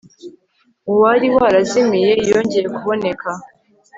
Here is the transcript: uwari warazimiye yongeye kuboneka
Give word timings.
uwari 0.91 1.27
warazimiye 1.35 2.11
yongeye 2.29 2.67
kuboneka 2.75 3.29